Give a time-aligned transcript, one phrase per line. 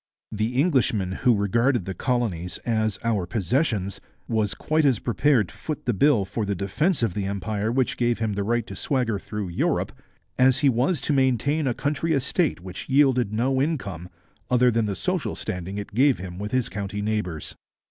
[0.31, 5.85] The Englishman who regarded the colonies as 'our possessions' was quite as prepared to foot
[5.85, 9.19] the bill for the defence of the Empire which gave him the right to swagger
[9.19, 9.91] through Europe,
[10.39, 14.09] as he was to maintain a country estate which yielded no income
[14.49, 17.53] other than the social standing it gave him with his county neighbours.